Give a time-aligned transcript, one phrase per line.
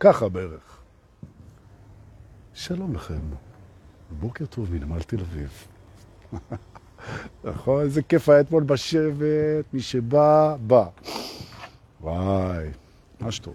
[0.00, 0.82] ככה בערך.
[2.54, 3.20] שלום לכם,
[4.20, 5.66] בוקר טוב מנמל תל אביב.
[7.44, 7.82] נכון?
[7.82, 10.84] איזה כיף היה אתמול בשבת, מי שבא, בא.
[12.00, 12.68] וואי,
[13.20, 13.54] ממש טוב.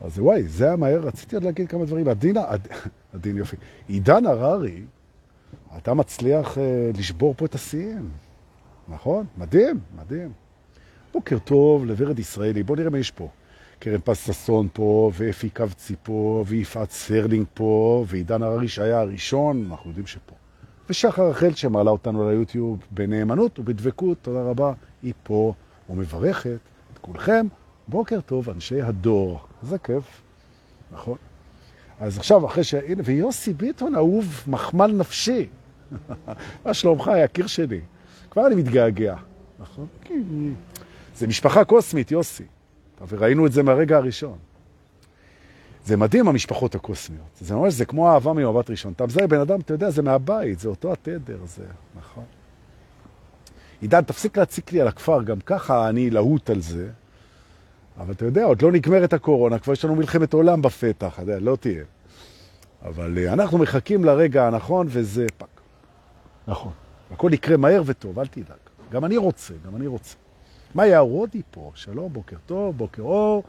[0.00, 2.08] אז וואי, זה היה מהר, רציתי עוד להגיד כמה דברים.
[2.08, 2.68] עדינה, עד,
[3.14, 3.56] עדין יופי.
[3.88, 4.84] עידן הררי,
[5.78, 8.10] אתה מצליח uh, לשבור פה את השיאים,
[8.88, 9.26] נכון?
[9.38, 10.32] מדהים, מדהים.
[11.12, 13.28] בוקר טוב לוורד ישראלי, בוא נראה מה יש פה.
[13.78, 19.90] קרן פס ששון פה, ואפי קבצי פה, ויפעת סרלינג פה, ועידן הררי שהיה הראשון, אנחנו
[19.90, 20.34] יודעים שפה.
[20.90, 24.72] ושחר רחל שמעלה אותנו ליוטיוב בנאמנות ובדבקות, תודה רבה,
[25.02, 25.54] היא פה
[25.90, 26.58] ומברכת
[26.92, 27.46] את כולכם.
[27.88, 29.40] בוקר טוב, אנשי הדור.
[29.62, 30.22] זה כיף,
[30.92, 31.16] נכון?
[32.00, 32.74] אז עכשיו, אחרי ש...
[32.74, 35.46] הנה, ויוסי ביטון, אהוב, מחמל נפשי.
[36.64, 37.80] מה שלומך, יקיר שלי?
[38.30, 39.16] כבר אני מתגעגע,
[39.58, 39.86] נכון?
[41.16, 42.44] זה משפחה קוסמית, יוסי.
[43.08, 44.38] וראינו את זה מהרגע הראשון.
[45.84, 47.26] זה מדהים, המשפחות הקוסמיות.
[47.40, 48.92] זה ממש, זה כמו אהבה ממבט ראשון.
[48.92, 51.64] אתה מזהה בן אדם, אתה יודע, זה מהבית, זה אותו התדר, זה
[51.98, 52.24] נכון.
[53.80, 56.88] עידן, תפסיק להציק לי על הכפר, גם ככה אני להוט על זה.
[57.98, 61.38] אבל אתה יודע, עוד לא נגמרת הקורונה, כבר יש לנו מלחמת עולם בפתח, אתה יודע,
[61.40, 61.84] לא תהיה.
[62.84, 65.55] אבל uh, אנחנו מחכים לרגע הנכון, וזה פק.
[66.48, 66.72] נכון.
[67.10, 68.56] הכל יקרה מהר וטוב, אל תדאג.
[68.90, 70.16] גם אני רוצה, גם אני רוצה.
[70.74, 71.72] מה יערודי פה?
[71.74, 73.42] שלום, בוקר טוב, בוקר אור.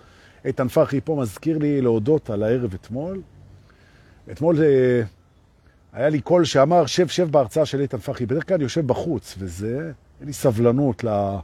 [0.46, 3.22] איתן פרחי פה מזכיר לי להודות על הערב אתמול.
[4.32, 4.60] אתמול uh,
[5.94, 8.26] היה לי קול שאמר, שב, שב בהרצאה של איתן פרחי.
[8.26, 11.40] בדרך כלל אני יושב בחוץ, וזה, אין לי סבלנות, לה,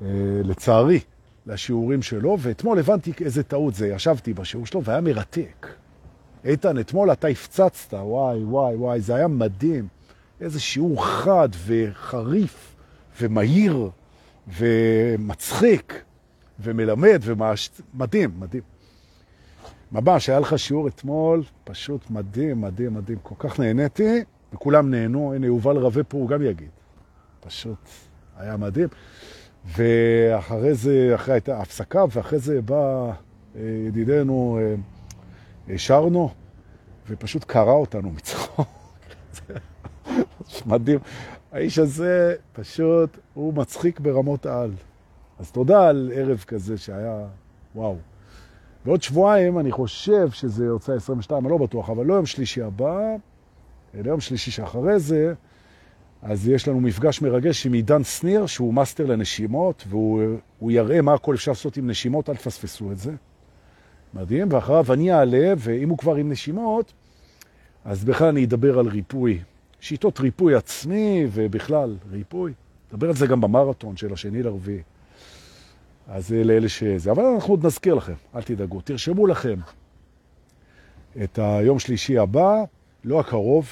[0.00, 0.04] uh,
[0.44, 1.00] לצערי.
[1.46, 3.88] לשיעורים שלו, ואתמול הבנתי איזה טעות זה.
[3.88, 5.66] ישבתי בשיעור שלו והיה מרתק.
[6.44, 9.88] איתן, אתמול אתה הפצצת, וואי, וואי, וואי, זה היה מדהים.
[10.40, 12.74] איזה שיעור חד וחריף
[13.20, 13.90] ומהיר
[14.58, 16.02] ומצחיק
[16.60, 17.70] ומלמד ומש...
[17.94, 18.40] מדהים.
[19.92, 23.18] ממש, היה לך שיעור אתמול, פשוט מדהים, מדהים, מדהים.
[23.22, 25.34] כל כך נהניתי, וכולם נהנו.
[25.34, 26.70] הנה, יובל רווה פה, הוא גם יגיד.
[27.40, 27.78] פשוט
[28.36, 28.88] היה מדהים.
[29.64, 33.12] ואחרי זה, אחרי הייתה הפסקה, ואחרי זה בא
[33.56, 34.58] אה, ידידנו
[35.70, 36.30] אה, שרנו,
[37.08, 38.68] ופשוט קרע אותנו מצחוק.
[40.66, 40.98] מדהים.
[41.52, 44.70] האיש הזה פשוט, הוא מצחיק ברמות על.
[45.38, 47.26] אז תודה על ערב כזה שהיה,
[47.74, 47.96] וואו.
[48.86, 53.16] ועוד שבועיים אני חושב שזה יוצא 22, אני לא בטוח, אבל לא יום שלישי הבא,
[53.94, 55.34] אלא יום שלישי שאחרי זה,
[56.22, 61.34] אז יש לנו מפגש מרגש עם עידן סניר, שהוא מאסטר לנשימות, והוא יראה מה הכל
[61.34, 63.12] אפשר לעשות עם נשימות, אל תפספסו את זה.
[64.14, 66.92] מדהים, ואחריו אני אעלה, ואם הוא כבר עם נשימות,
[67.84, 69.40] אז בכלל אני אדבר על ריפוי.
[69.80, 72.52] שיטות ריפוי עצמי, ובכלל ריפוי.
[72.92, 74.82] נדבר על זה גם במרתון של השני לרביעי.
[76.08, 77.10] אז זה לאלה שזה.
[77.10, 78.80] אבל אנחנו עוד נזכיר לכם, אל תדאגו.
[78.80, 79.56] תרשמו לכם
[81.24, 82.64] את היום שלישי הבא,
[83.04, 83.68] לא הקרוב,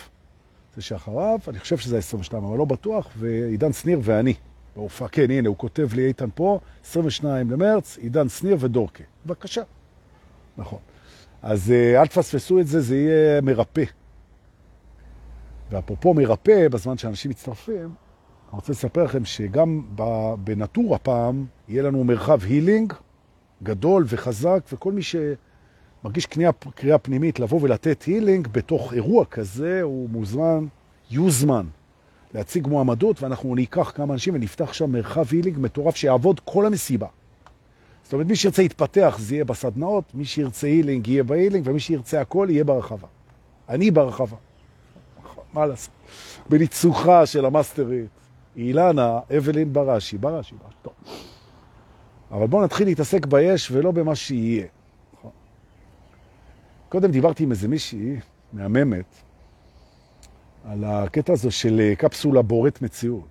[0.76, 4.34] זה שאחריו, אני חושב שזה 22, אבל לא בטוח, ועידן שניר ואני.
[4.76, 9.04] בהופעה, כן, הנה, הוא כותב לי איתן פה, 22 למרץ, עידן שניר ודורקה.
[9.26, 9.62] בבקשה.
[10.56, 10.78] נכון.
[11.42, 13.84] אז אה, אל תפספסו את זה, זה יהיה מרפא.
[15.70, 17.94] ואפרופו מרפא, בזמן שאנשים מצטרפים,
[18.54, 19.82] אני רוצה לספר לכם שגם
[20.44, 22.92] בנטור הפעם יהיה לנו מרחב הילינג
[23.62, 25.16] גדול וחזק, וכל מי ש...
[26.04, 26.26] מרגיש
[26.74, 30.66] קריאה, פנימית לבוא ולתת הילינג בתוך אירוע כזה, הוא מוזמן,
[31.10, 31.66] יוזמן,
[32.34, 37.06] להציג מועמדות, ואנחנו ניקח כמה אנשים ונפתח שם מרחב הילינג מטורף שיעבוד כל המסיבה.
[38.02, 42.20] זאת אומרת, מי שירצה להתפתח זה יהיה בסדנאות, מי שירצה הילינג יהיה בהילינג, ומי שירצה
[42.20, 43.08] הכל יהיה ברחבה.
[43.68, 44.36] אני ברחבה.
[45.54, 45.94] מה לעשות?
[46.48, 48.08] בניצוחה של המאסטרית,
[48.56, 50.94] אילנה, אבלין בראשי, בראשי, בראשי, טוב.
[52.30, 54.66] אבל בואו נתחיל להתעסק ביש ולא במה שיהיה.
[56.88, 58.16] קודם דיברתי עם איזה מישהי
[58.52, 59.04] מהממת
[60.64, 63.28] על הקטע הזה של קפסולה בורת מציאות.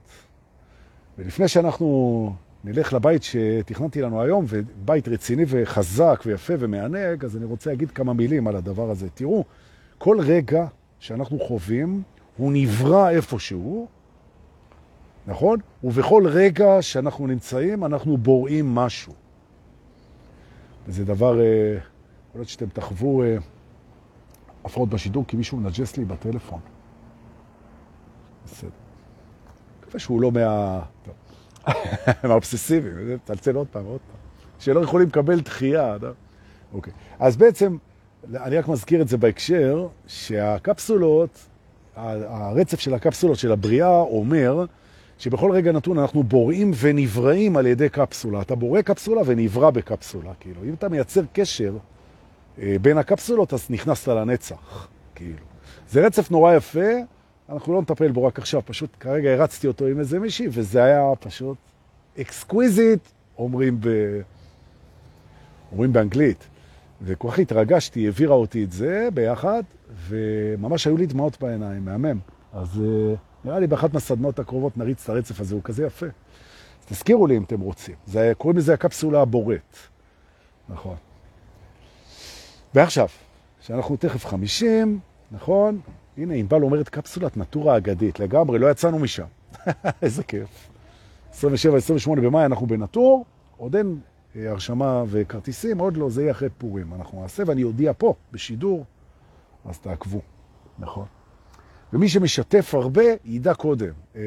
[1.18, 7.70] ולפני שאנחנו נלך לבית שתכננתי לנו היום, ובית רציני וחזק ויפה ומענג, אז אני רוצה
[7.70, 9.10] להגיד כמה מילים על הדבר הזה.
[9.10, 9.44] תראו,
[9.98, 10.66] כל רגע
[11.00, 12.04] שאנחנו חווים,
[12.38, 13.88] הוא נברא איפשהו,
[15.28, 15.60] נכון?
[15.84, 19.14] ובכל רגע שאנחנו נמצאים, אנחנו בוראים משהו.
[20.88, 21.78] וזה דבר, אה,
[22.30, 23.38] יכול להיות שאתם תחוו אה,
[24.66, 26.60] הפרעות בשידור, כי מישהו נג'ס לי בטלפון.
[28.46, 28.70] בסדר.
[29.82, 30.82] מקווה שהוא לא מה...
[32.24, 34.20] מהאובססיביים, תצלצל עוד פעם, עוד פעם.
[34.60, 35.98] שלא יכולים לקבל דחייה.
[36.74, 36.94] אוקיי.
[37.20, 37.78] אז בעצם,
[38.34, 41.48] אני רק מזכיר את זה בהקשר, שהקפסולות,
[41.96, 44.66] הרצף של הקפסולות של הבריאה אומר
[45.18, 48.42] שבכל רגע נתון אנחנו בוראים ונבראים על ידי קפסולה.
[48.42, 50.64] אתה בורא קפסולה ונברא בקפסולה, כאילו.
[50.64, 51.78] אם אתה מייצר קשר
[52.62, 55.46] אה, בין הקפסולות, אז נכנסת לנצח, כאילו.
[55.90, 56.90] זה רצף נורא יפה,
[57.50, 61.02] אנחנו לא נטפל בו רק עכשיו, פשוט כרגע הרצתי אותו עם איזה מישהי, וזה היה
[61.20, 61.58] פשוט
[62.20, 63.00] exquisite,
[63.38, 63.88] אומרים, ב...
[65.72, 66.48] אומרים באנגלית.
[67.02, 69.64] וכל כך התרגשתי, העבירה אותי את זה ביחד,
[70.08, 72.20] וממש היו לי דמעות בעיניים, מהמם.
[72.54, 76.06] אז אה, נראה לי באחת מהסדנות הקרובות נריץ את הרצף הזה, הוא כזה יפה.
[76.06, 77.96] אז תזכירו לי אם אתם רוצים.
[78.06, 79.78] זה, קוראים לזה הקפסולה הבורט.
[80.70, 80.96] נכון.
[82.76, 83.08] ועכשיו,
[83.62, 85.00] שאנחנו תכף חמישים,
[85.32, 85.80] נכון?
[86.18, 89.26] הנה, ענבל אומרת קפסולת נטורה אגדית, לגמרי, לא יצאנו משם.
[90.02, 90.70] איזה כיף.
[91.34, 91.40] 27-28
[92.16, 93.26] במאי אנחנו בנטור,
[93.58, 94.00] עוד אין
[94.36, 96.94] אה, הרשמה וכרטיסים, עוד לא, זה יהיה אחרי פורים.
[96.94, 98.86] אנחנו נעשה, ואני אודיע פה, בשידור,
[99.66, 100.22] אז תעקבו,
[100.80, 101.06] נכון.
[101.94, 103.94] ומי שמשתף הרבה, ידע קודם.
[104.16, 104.22] אה,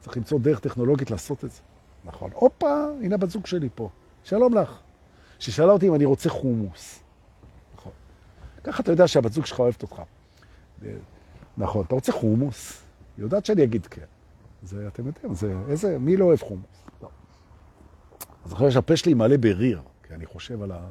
[0.00, 1.60] צריך למצוא דרך טכנולוגית לעשות את זה.
[2.04, 2.30] נכון.
[2.34, 3.88] הופה, הנה בת זוג שלי פה.
[4.24, 4.78] שלום לך.
[5.38, 7.02] ששאלה אותי אם אני רוצה חומוס.
[7.74, 7.92] נכון.
[8.64, 10.02] ככה אתה יודע שהבת זוג שלך אוהבת אותך.
[11.56, 11.84] נכון.
[11.86, 12.82] אתה רוצה חומוס?
[13.16, 14.04] היא יודעת שאני אגיד כן.
[14.62, 16.84] זה, אתם יודעים, זה, איזה, מי לא אוהב חומוס?
[17.02, 17.08] לא.
[18.44, 20.86] אז אחרי שהפה שלי מלא בריר, כי אני חושב על ה...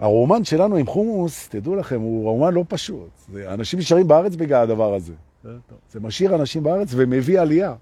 [0.00, 3.10] הרומן שלנו עם חומוס, תדעו לכם, הוא רומן לא פשוט.
[3.32, 5.12] זה, אנשים נשארים בארץ בגלל הדבר הזה.
[5.90, 7.74] זה משאיר אנשים בארץ ומביא עלייה.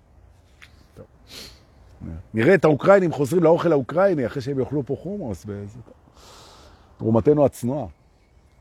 [2.34, 5.46] נראה את האוקראינים חוזרים לאוכל האוקראיני אחרי שהם יאכלו פה חומוס.
[6.98, 7.86] תרומתנו הצנועה,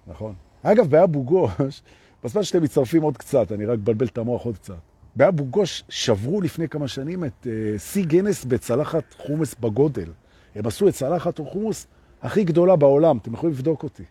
[0.07, 0.33] נכון.
[0.63, 1.81] אגב, באבו גוש,
[2.23, 4.77] בזמן שאתם מצטרפים עוד קצת, אני רק בלבל את המוח עוד קצת.
[5.15, 10.09] באבו גוש שברו לפני כמה שנים את שיא uh, גינס בצלחת חומוס בגודל.
[10.55, 11.87] הם עשו את צלחת החומוס
[12.21, 14.03] הכי גדולה בעולם, אתם יכולים לבדוק אותי.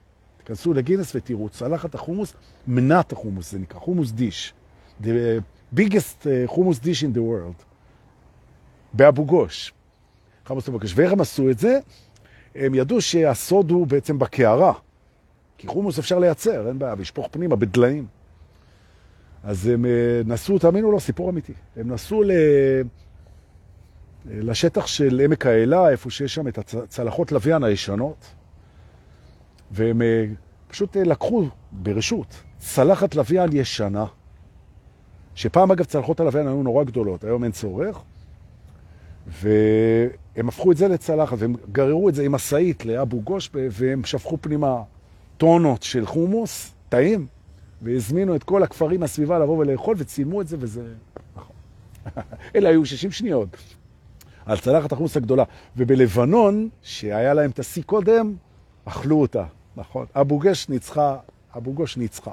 [0.44, 2.34] תכנסו לגינס ותראו, צלחת החומוס,
[2.66, 4.54] מנת החומוס, זה נקרא, חומוס דיש.
[5.02, 5.06] The
[5.76, 7.62] biggest uh, חומוס דיש in the world.
[8.92, 9.72] באבו גוש.
[10.46, 10.92] חמוס מבקש.
[10.96, 11.78] ואיך הם עשו את זה?
[12.54, 14.72] הם ידעו שהסוד הוא בעצם בקערה.
[15.58, 18.06] כי חומוס אפשר לייצר, אין בעיה, לשפוך פנימה בדליים.
[19.44, 19.90] אז הם אה,
[20.24, 21.52] נסעו, תאמינו לו, סיפור אמיתי.
[21.76, 22.30] הם נסעו ל...
[24.30, 28.26] לשטח של עמק האלה, איפה שיש שם את הצלחות לוויין הישנות,
[29.70, 30.24] והם אה,
[30.68, 34.06] פשוט אה, לקחו ברשות צלחת לוויין ישנה,
[35.34, 37.98] שפעם אגב צלחות הלוויין היו נורא גדולות, היום אין צורך,
[39.26, 44.38] והם הפכו את זה לצלחת, והם גררו את זה עם מסעית לאבו גוש, והם שפכו
[44.40, 44.82] פנימה
[45.36, 47.26] טונות של חומוס, טעים,
[47.82, 50.92] והזמינו את כל הכפרים הסביבה לבוא ולאכול, וצילמו את זה, וזה...
[51.36, 51.56] נכון.
[52.56, 53.56] אלה היו 60 שניות.
[54.46, 55.44] על צלחת החומוס הגדולה.
[55.76, 58.34] ובלבנון, שהיה להם את השיא קודם,
[58.84, 59.44] אכלו אותה,
[59.76, 60.06] נכון.
[60.14, 61.16] אבו גש ניצחה,
[61.56, 62.30] אבו גוש ניצחה.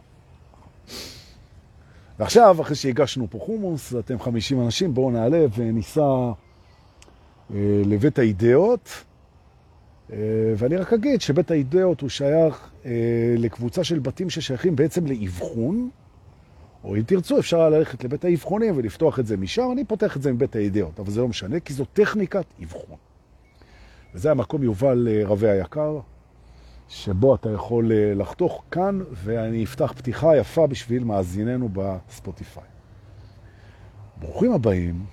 [2.20, 6.32] ועכשיו, אחרי שהגשנו פה חומוס, אתם 50 אנשים, בואו נעלה וניסע אה,
[7.86, 8.90] לבית האידאות.
[10.12, 10.18] אה,
[10.58, 12.92] ואני רק אגיד שבית האידאות הוא שייך אה,
[13.38, 15.90] לקבוצה של בתים ששייכים בעצם לאבחון,
[16.84, 19.70] או אם תרצו, אפשר ללכת לבית האבחונים ולפתוח את זה משם.
[19.72, 22.98] אני פותח את זה מבית הידיעות, אבל זה לא משנה, כי זו טכניקת אבחון.
[24.14, 26.00] וזה המקום יובל אה, רבי היקר,
[26.90, 32.64] שבו אתה יכול אה, לחתוך כאן, ואני אפתח פתיחה יפה בשביל מאזיננו בספוטיפיי.
[34.18, 35.06] ברוכים הבאים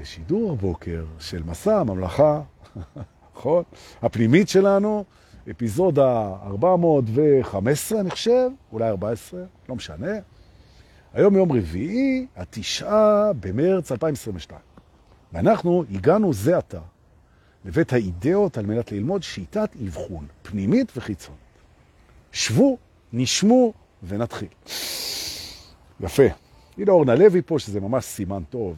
[0.00, 2.40] לשידור הבוקר של מסע הממלכה,
[3.36, 3.62] נכון?
[4.02, 5.04] הפנימית שלנו,
[5.50, 10.12] אפיזודה 415, אני חושב, אולי 14, לא משנה.
[11.14, 14.60] היום יום רביעי, התשעה במרץ 2022.
[15.32, 16.80] ואנחנו הגענו זה עתה
[17.64, 21.40] לבית האידאות על מנת ללמוד שיטת אבחון, פנימית וחיצונית.
[22.32, 22.78] שבו,
[23.12, 24.48] נשמו ונתחיל.
[26.00, 26.22] יפה.
[26.78, 28.76] הנה אורנה לוי פה, שזה ממש סימן טוב,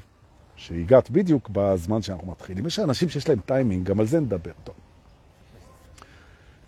[0.56, 2.66] שהגעת בדיוק בזמן שאנחנו מתחילים.
[2.66, 4.52] יש אנשים שיש להם טיימינג, גם על זה נדבר.
[4.64, 4.74] טוב.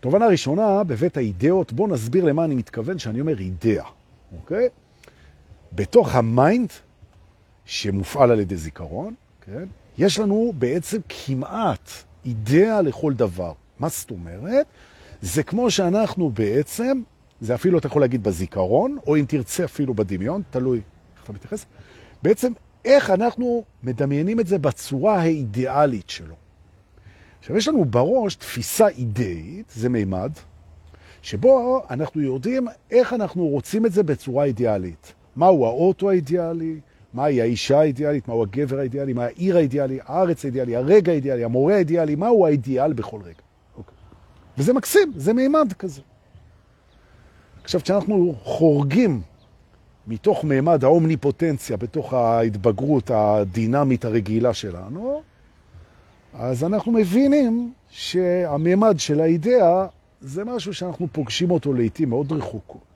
[0.01, 3.87] תובנה ראשונה, בבית האידאות, בואו נסביר למה אני מתכוון שאני אומר אידאה,
[4.37, 4.69] אוקיי?
[5.75, 6.73] בתוך ה mind
[7.65, 9.65] שמופעל על ידי זיכרון, כן?
[9.99, 11.91] יש לנו בעצם כמעט
[12.25, 13.53] אידאה לכל דבר.
[13.79, 14.67] מה זאת אומרת?
[15.23, 17.03] זה כמו שאנחנו בעצם,
[17.41, 20.81] זה אפילו אתה יכול להגיד בזיכרון, או אם תרצה אפילו בדמיון, תלוי
[21.17, 21.67] איך אתה מתייחס,
[22.23, 22.53] בעצם
[22.85, 26.35] איך אנחנו מדמיינים את זה בצורה האידיאלית שלו.
[27.39, 30.33] עכשיו, יש לנו בראש תפיסה אידאית, זה מימד,
[31.23, 35.13] שבו אנחנו יודעים איך אנחנו רוצים את זה בצורה אידיאלית.
[35.37, 36.81] מהו האוטו האידיאלי,
[37.15, 42.15] מהי האישה האידיאלית, מהו הגבר האידיאלי, מה העיר האידיאלי, הארץ האידיאלי, הרגע האידיאלי, המורה האידיאלי,
[42.15, 43.43] מהו האידיאל בכל רגע.
[43.77, 43.95] אוקיי.
[44.59, 46.01] וזה מקסים, זה מימד כזה.
[47.65, 49.23] עכשיו, כשאנחנו חורגים
[50.07, 55.23] מתוך מימד האומניפוטנציה, בתוך ההתבגרות הדינמית הרגילה שלנו,
[56.35, 59.87] אז אנחנו מבינים שהמימד של האידאה
[60.21, 62.94] זה משהו שאנחנו פוגשים אותו לעתים מאוד רחוקות.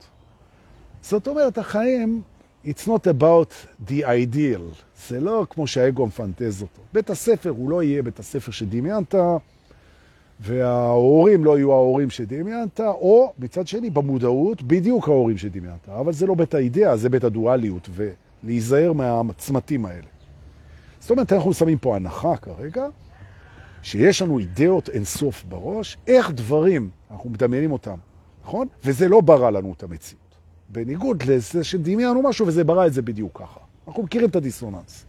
[1.01, 2.21] זאת אומרת, החיים,
[2.65, 3.51] it's not about
[3.87, 4.83] the ideal.
[5.07, 6.81] זה לא כמו שהאגו מפנטז אותו.
[6.93, 9.15] בית הספר הוא לא יהיה בית הספר שדמיינת,
[10.39, 15.89] וההורים לא יהיו ההורים שדמיינת, או מצד שני, במודעות, בדיוק ההורים שדמיינת.
[15.89, 17.89] אבל זה לא בית האידאה, זה בית הדואליות,
[18.43, 20.07] ולהיזהר מהצמתים האלה.
[20.99, 22.87] זאת אומרת, אנחנו שמים פה הנחה כרגע,
[23.81, 27.95] שיש לנו אידאות אינסוף בראש, איך דברים, אנחנו מדמיינים אותם,
[28.43, 28.67] נכון?
[28.83, 30.28] וזה לא ברא לנו את המציאות.
[30.69, 33.59] בניגוד לזה שדמיינו משהו וזה ברא את זה בדיוק ככה.
[33.87, 35.05] אנחנו מכירים את הדיסוננס.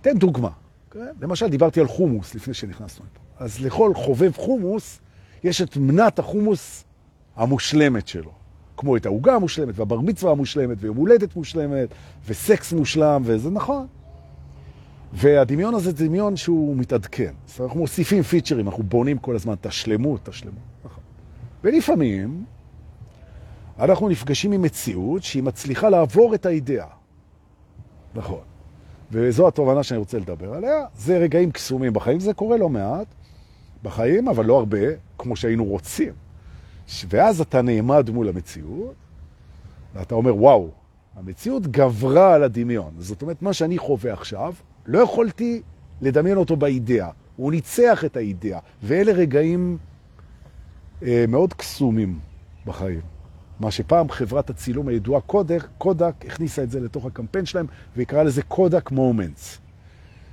[0.00, 0.50] תן דוגמה.
[0.90, 1.06] כן?
[1.20, 3.44] למשל, דיברתי על חומוס לפני שנכנסנו לפה.
[3.44, 5.00] אז לכל חובב חומוס
[5.44, 6.84] יש את מנת החומוס
[7.36, 8.30] המושלמת שלו.
[8.76, 11.88] כמו את העוגה המושלמת, והבר מצווה המושלמת, ויום הולדת מושלמת,
[12.26, 13.86] וסקס מושלם, וזה נכון.
[15.12, 17.24] והדמיון הזה זה דמיון שהוא מתעדכן.
[17.24, 20.28] אומרת, אנחנו מוסיפים פיצ'רים, אנחנו בונים כל הזמן את השלמות.
[20.84, 21.02] נכון.
[21.64, 22.44] ולפעמים
[23.80, 26.86] אנחנו נפגשים עם מציאות שהיא מצליחה לעבור את האידאה.
[28.14, 28.40] נכון.
[29.12, 30.84] וזו התובנה שאני רוצה לדבר עליה.
[30.96, 33.06] זה רגעים קסומים בחיים, זה קורה לא מעט
[33.82, 34.78] בחיים, אבל לא הרבה,
[35.18, 36.12] כמו שהיינו רוצים.
[37.08, 38.94] ואז אתה נעמד מול המציאות,
[39.94, 40.68] ואתה אומר, וואו,
[41.16, 42.92] המציאות גברה על הדמיון.
[42.98, 44.54] זאת אומרת, מה שאני חווה עכשיו,
[44.86, 45.62] לא יכולתי
[46.00, 47.10] לדמיין אותו באידאה.
[47.36, 48.58] הוא ניצח את האידאה.
[48.82, 49.78] ואלה רגעים
[51.02, 52.18] אה, מאוד קסומים
[52.66, 53.09] בחיים.
[53.60, 58.42] מה שפעם חברת הצילום הידועה קודק, קודק הכניסה את זה לתוך הקמפיין שלהם ויקרא לזה
[58.42, 59.58] קודק מומנטס.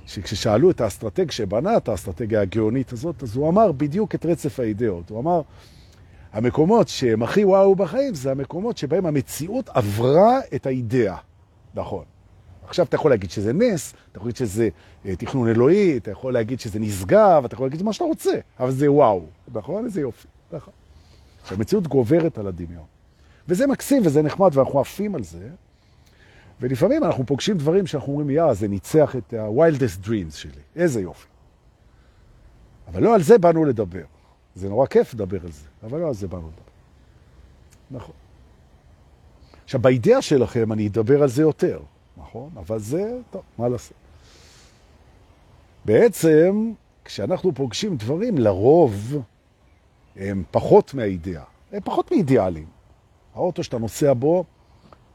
[0.06, 5.10] שכששאלו את האסטרטג שבנה את האסטרטגיה הגאונית הזאת, אז הוא אמר בדיוק את רצף האידאות.
[5.10, 5.42] הוא אמר,
[6.32, 11.16] המקומות שהם הכי וואו בחיים זה המקומות שבהם המציאות עברה את האידאה.
[11.74, 12.04] נכון.
[12.66, 14.68] עכשיו אתה יכול להגיד שזה נס, אתה יכול להגיד שזה
[15.06, 18.70] אה, תכנון אלוהי, אתה יכול להגיד שזה נשגב, אתה יכול להגיד מה שאתה רוצה, אבל
[18.70, 19.84] זה וואו, נכון?
[19.84, 20.72] איזה יופי, נכון.
[21.44, 22.97] שהמציאות גוברת על הדמיון.
[23.48, 25.48] וזה מקסים וזה נחמד ואנחנו עפים על זה,
[26.60, 31.26] ולפעמים אנחנו פוגשים דברים שאנחנו אומרים, יא, זה ניצח את ה-wildest dreams שלי, איזה יופי.
[32.88, 34.04] אבל לא על זה באנו לדבר.
[34.54, 36.62] זה נורא כיף לדבר על זה, אבל לא על זה באנו לדבר.
[37.90, 38.14] נכון.
[39.64, 41.80] עכשיו, באידאה שלכם אני אדבר על זה יותר.
[42.16, 42.50] נכון?
[42.56, 43.96] אבל זה, טוב, מה לעשות?
[45.84, 46.72] בעצם,
[47.04, 49.22] כשאנחנו פוגשים דברים, לרוב
[50.16, 52.77] הם פחות מהאידאה, הם פחות מאידיאליים.
[53.38, 54.44] האוטו שאתה נוסע בו,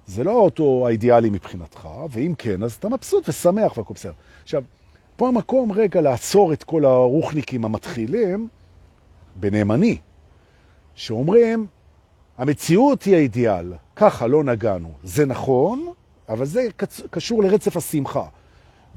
[0.08, 4.14] זה לא האוטו האידיאלי מבחינתך, ואם כן, אז אתה מבסוט ושמח והכל בסדר.
[4.44, 4.64] עכשיו,
[5.16, 8.48] פה המקום רגע לעצור את כל הרוחניקים המתחילים,
[9.44, 9.98] אני,
[10.96, 11.68] שאומרים,
[12.38, 14.92] המציאות היא האידיאל, ככה לא נגענו.
[15.04, 15.88] זה נכון,
[16.30, 16.68] אבל זה
[17.10, 18.26] קשור לרצף השמחה.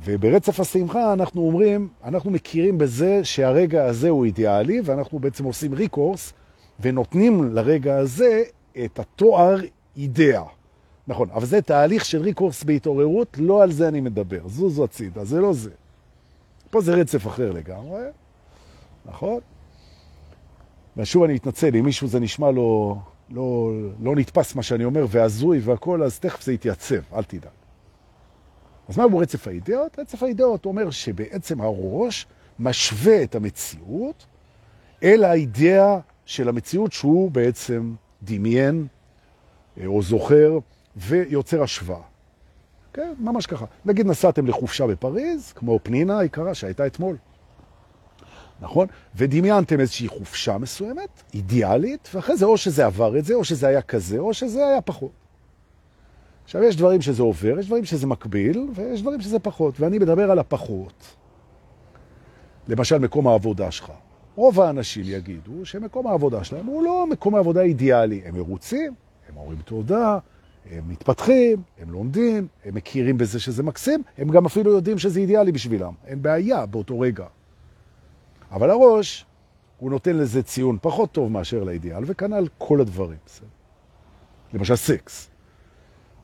[0.05, 6.33] וברצף השמחה אנחנו אומרים, אנחנו מכירים בזה שהרגע הזה הוא אידיאלי, ואנחנו בעצם עושים ריקורס,
[6.81, 8.43] ונותנים לרגע הזה
[8.85, 9.57] את התואר
[9.97, 10.45] אידאה.
[11.09, 14.49] נכון, אבל זה תהליך של ריקורס בהתעוררות, לא על זה אני מדבר.
[14.49, 15.71] זו זו הצידה, זה לא זה.
[16.71, 18.03] פה זה רצף אחר לגמרי,
[19.07, 19.41] נכון?
[20.97, 22.99] ושוב אני מתנצל, אם מישהו זה נשמע לו
[23.31, 23.71] לא,
[24.03, 27.51] לא נתפס מה שאני אומר, והזוי והכל, אז תכף זה יתייצב, אל תדאג.
[28.89, 29.99] אז מהו רצף האידאות?
[29.99, 32.27] רצף האידאות אומר שבעצם הראש
[32.59, 34.27] משווה את המציאות
[35.03, 38.87] אל האידאה של המציאות שהוא בעצם דמיין
[39.81, 40.59] אה, או זוכר
[40.97, 42.01] ויוצר השוואה.
[42.93, 43.65] כן, ממש ככה.
[43.85, 47.17] נגיד נסעתם לחופשה בפריז, כמו פנינה היקרה שהייתה אתמול.
[48.61, 48.87] נכון?
[49.17, 53.83] ודמיינתם איזושהי חופשה מסוימת, אידיאלית, ואחרי זה או שזה עבר את זה, או שזה היה
[53.83, 55.11] כזה, או שזה היה פחות.
[56.45, 60.31] עכשיו, יש דברים שזה עובר, יש דברים שזה מקביל, ויש דברים שזה פחות, ואני מדבר
[60.31, 61.17] על הפחות.
[62.69, 63.93] למשל, מקום העבודה שלך.
[64.37, 68.23] רוב האנשים יגידו שמקום העבודה שלהם הוא לא מקום העבודה אידיאלי.
[68.25, 68.95] הם מרוצים,
[69.29, 70.19] הם אומרים תודה,
[70.71, 75.53] הם מתפתחים, הם לומדים, הם מכירים בזה שזה מקסים, הם גם אפילו יודעים שזה אידיאלי
[75.53, 75.93] בשבילם.
[76.07, 77.27] אין בעיה באותו רגע.
[78.51, 79.27] אבל הראש,
[79.79, 83.19] הוא נותן לזה ציון פחות טוב מאשר לאידיאל, וכנ"ל כל הדברים.
[84.55, 85.31] למשל סקס.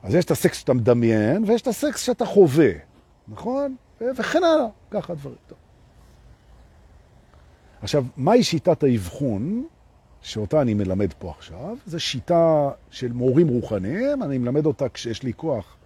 [0.03, 2.71] אז יש את הסקס שאתה מדמיין, ויש את הסקס שאתה חווה,
[3.29, 3.77] נכון?
[4.01, 5.37] וכן הלאה, ככה הדברים.
[5.47, 5.59] טוב.
[7.83, 9.65] עכשיו, מהי שיטת האבחון,
[10.21, 11.77] שאותה אני מלמד פה עכשיו?
[11.87, 15.77] זו שיטה של מורים רוחניים, אני מלמד אותה כשיש לי כוח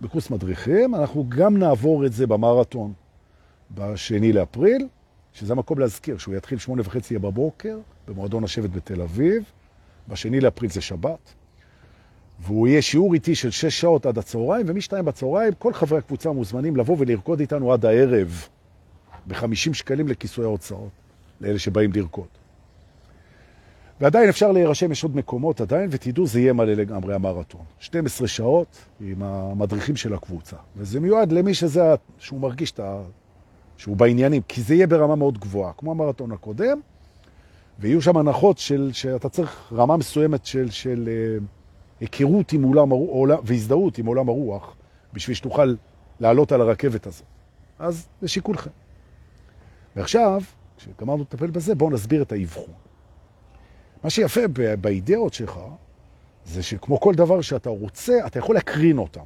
[0.00, 2.92] בקורס מדריכים, אנחנו גם נעבור את זה במרתון
[3.74, 4.88] בשני לאפריל,
[5.32, 9.42] שזה המקום להזכיר, שהוא יתחיל שמונה וחצי בבוקר במועדון השבט בתל אביב,
[10.08, 11.34] בשני לאפריל זה שבת.
[12.40, 16.76] והוא יהיה שיעור איתי של שש שעות עד הצהריים, ומשתיים בצהריים כל חברי הקבוצה מוזמנים
[16.76, 18.48] לבוא ולרקוד איתנו עד הערב,
[19.26, 21.05] ב-50 שקלים לכיסוי ההוצאות,
[21.40, 22.26] לאלה שבאים לרקוד.
[24.00, 27.60] ועדיין אפשר להירשם, יש עוד מקומות עדיין, ותדעו, זה יהיה מלא לגמרי המרתון.
[27.78, 30.56] 12 שעות עם המדריכים של הקבוצה.
[30.76, 31.82] וזה מיועד למי שזה,
[32.18, 33.02] שהוא מרגיש את ה...
[33.76, 36.80] שהוא בעניינים, כי זה יהיה ברמה מאוד גבוהה, כמו המרתון הקודם,
[37.78, 41.08] ויהיו שם הנחות של, שאתה צריך רמה מסוימת של, של
[41.40, 41.44] uh,
[42.00, 44.76] היכרות עם עולם הרוח, והזדהות עם עולם הרוח,
[45.12, 45.74] בשביל שתוכל
[46.20, 47.26] לעלות על הרכבת הזאת.
[47.78, 48.70] אז זה שיקולכם.
[49.96, 50.42] ועכשיו,
[50.76, 52.74] כשגמרנו לטפל בזה, בואו נסביר את האבחון.
[54.04, 54.40] מה שיפה
[54.80, 55.60] באידאות שלך,
[56.46, 59.24] זה שכמו כל דבר שאתה רוצה, אתה יכול להקרין אותם.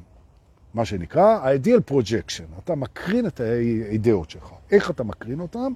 [0.73, 2.59] מה שנקרא ה-ideal projection.
[2.63, 4.53] אתה מקרין את האידאות שלך.
[4.71, 5.73] איך אתה מקרין אותם?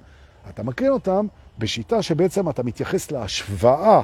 [0.50, 1.26] אתה מקרין אותם
[1.58, 4.02] בשיטה שבעצם אתה מתייחס להשוואה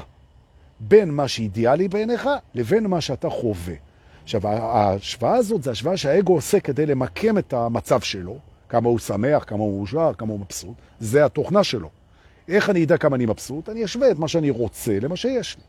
[0.81, 3.75] בין מה שאידיאלי בעיניך לבין מה שאתה חווה.
[4.23, 8.39] עכשיו, ההשוואה הזאת זה השוואה שהאגו עושה כדי למקם את המצב שלו,
[8.73, 10.75] כמה הוא שמח, כמה הוא מאושר, כמה הוא מבסוט.
[11.01, 11.89] זה התוכנה שלו.
[12.49, 13.69] איך אני אדע כמה אני מבסוט?
[13.69, 15.63] אני אשווה את מה שאני רוצה למה שיש לי.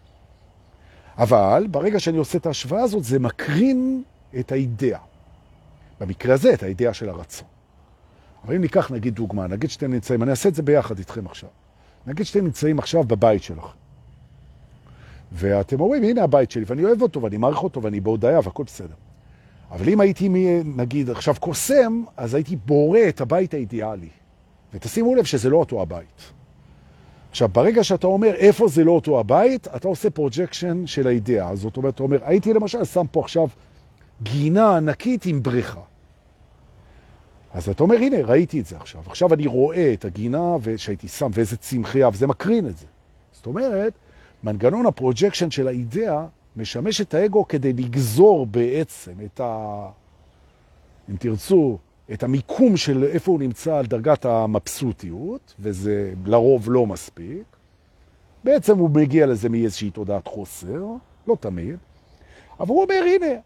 [1.18, 4.04] אבל ברגע שאני עושה את ההשוואה הזאת, זה מקרין
[4.40, 5.00] את האידאה.
[6.00, 7.48] במקרה הזה, את האידאה של הרצון.
[8.46, 11.50] אבל אם ניקח נגיד דוגמה, נגיד שאתם נמצאים, אני אעשה את זה ביחד איתכם עכשיו.
[12.08, 13.78] נגיד שאתם נמצאים עכשיו בבית שלכם.
[15.32, 18.96] ואתם אומרים, הנה הבית שלי, ואני אוהב אותו, ואני מעריך אותו, ואני בהודיה, והכל בסדר.
[19.74, 20.30] אבל אם הייתי,
[20.76, 24.10] נגיד, עכשיו קוסם, אז הייתי בורא את הבית האידיאלי.
[24.74, 26.32] ותשימו לב שזה לא אותו הבית.
[27.32, 31.56] עכשיו, ברגע שאתה אומר איפה זה לא אותו הבית, אתה עושה projection של האידאה.
[31.56, 33.48] זאת אומרת, אתה אומר, הייתי למשל שם פה עכשיו
[34.24, 35.82] גינה ענקית עם בריכה.
[37.54, 39.02] אז אתה אומר, הנה, ראיתי את זה עכשיו.
[39.06, 42.86] עכשיו אני רואה את הגינה שהייתי שם ואיזה צמחייה, וזה מקרין את זה.
[43.32, 43.94] זאת אומרת,
[44.44, 46.26] מנגנון ה projection של האידאה
[46.58, 49.86] משמש את האגו כדי לגזור בעצם את ה...
[51.10, 51.78] אם תרצו,
[52.14, 57.44] את המיקום של איפה הוא נמצא על דרגת המבסוטיות, וזה לרוב לא מספיק.
[58.44, 60.84] בעצם הוא מגיע לזה מאיזושהי תודעת חוסר,
[61.28, 61.76] לא תמיד,
[62.60, 63.40] אבל הוא אומר, הנה,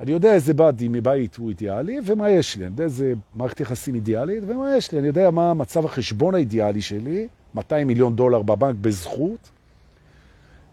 [0.00, 3.94] אני יודע איזה באדי מבית הוא אידיאלי, ומה יש לי, אני יודע איזה מערכת יחסים
[3.94, 8.76] אידיאלית, ומה יש לי, אני יודע מה מצב החשבון האידיאלי שלי, 200 מיליון דולר בבנק
[8.80, 9.50] בזכות,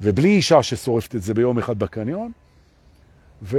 [0.02, 2.32] ובלי אישה ששורפת את זה ביום אחד בקניון,
[3.44, 3.58] ו...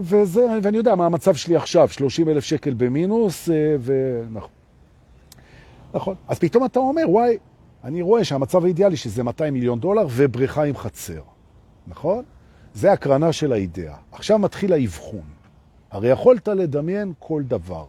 [0.00, 3.48] וזה, ואני יודע מה המצב שלי עכשיו, 30 אלף שקל במינוס,
[3.80, 4.50] ונכון.
[5.94, 6.14] נכון.
[6.28, 7.38] אז פתאום אתה אומר, וואי,
[7.84, 11.22] אני רואה שהמצב האידיאלי שזה 200 מיליון דולר ובריכה עם חצר,
[11.86, 12.24] נכון?
[12.74, 13.96] זה הקרנה של האידאה.
[14.12, 15.24] עכשיו מתחיל האבחון.
[15.90, 17.84] הרי יכולת לדמיין כל דבר.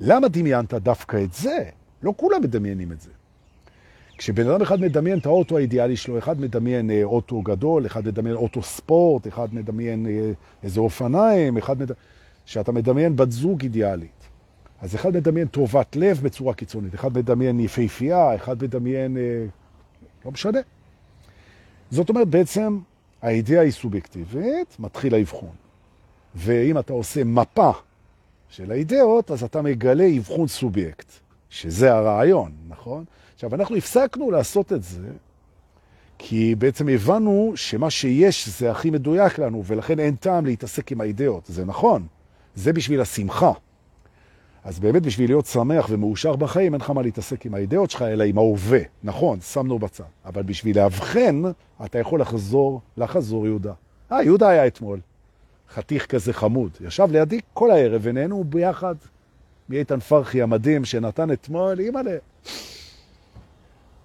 [0.00, 1.64] למה דמיינת דווקא את זה?
[2.02, 3.10] לא כולם מדמיינים את זה.
[4.18, 8.36] כשבן אדם אחד מדמיין את האוטו האידיאלי שלו, אחד מדמיין אה, אוטו גדול, אחד מדמיין
[8.36, 10.30] אוטו ספורט, אחד מדמיין אה,
[10.62, 11.98] איזה אופניים, אחד מדמיין...
[12.46, 14.28] שאתה מדמיין בת זוג אידיאלית.
[14.80, 19.16] אז אחד מדמיין טובת לב בצורה קיצונית, אחד מדמיין יפהפייה, אחד מדמיין...
[19.16, 19.46] אה,
[20.24, 20.58] לא משנה.
[21.90, 22.78] זאת אומרת, בעצם
[23.22, 25.54] האידאה היא סובייקטיבית, מתחיל האבחון.
[26.34, 27.70] ואם אתה עושה מפה
[28.48, 31.12] של האידאות, אז אתה מגלה אבחון סובייקט,
[31.50, 33.04] שזה הרעיון, נכון?
[33.38, 35.08] עכשיו, אנחנו הפסקנו לעשות את זה,
[36.18, 41.46] כי בעצם הבנו שמה שיש זה הכי מדויק לנו, ולכן אין טעם להתעסק עם האידאות.
[41.46, 42.06] זה נכון,
[42.54, 43.52] זה בשביל השמחה.
[44.64, 48.24] אז באמת בשביל להיות שמח ומאושר בחיים, אין לך מה להתעסק עם האידאות שלך, אלא
[48.24, 48.80] עם ההווה.
[49.02, 50.04] נכון, שמנו בצד.
[50.24, 51.42] אבל בשביל להבחן,
[51.84, 53.72] אתה יכול לחזור, לחזור יהודה.
[54.12, 55.00] אה, יהודה היה אתמול.
[55.74, 56.70] חתיך כזה חמוד.
[56.80, 58.94] ישב לידי כל הערב, ונהנו ביחד
[59.68, 62.16] מאיתן פרחי המדהים שנתן אתמול, אימא'לה.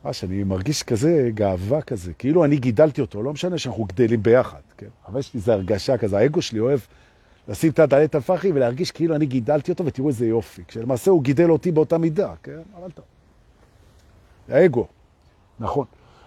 [0.04, 4.60] ממש, אני מרגיש כזה גאווה כזה, כאילו אני גידלתי אותו, לא משנה שאנחנו גדלים ביחד,
[4.78, 4.88] כן?
[5.08, 6.80] אבל יש לי איזו הרגשה כזה, האגו שלי אוהב
[7.48, 11.52] לשים את הדלת הפחי ולהרגיש כאילו אני גידלתי אותו ותראו איזה יופי, כשלמעשה הוא גידל
[11.52, 12.60] אותי באותה מידה, כן?
[12.76, 13.06] אבל טוב.
[14.50, 14.88] האגו,
[15.60, 15.86] נכון.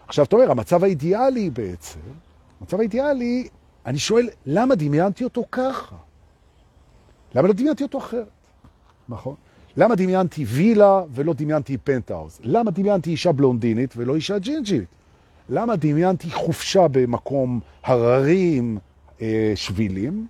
[0.08, 2.00] עכשיו, אתה אומר, המצב האידיאלי בעצם,
[2.60, 3.48] המצב האידיאלי,
[3.86, 5.96] אני שואל, למה דמיינתי אותו ככה?
[7.34, 8.28] למה לא דמיינתי אותו אחרת?
[9.08, 9.34] נכון.
[9.76, 12.38] למה דמיינתי וילה ולא דמיינתי פנטהאוז?
[12.42, 14.84] למה דמיינתי אישה בלונדינית ולא אישה ג'ינג'ית?
[15.48, 18.78] למה דמיינתי חופשה במקום הררי עם
[19.22, 20.26] אה, שבילים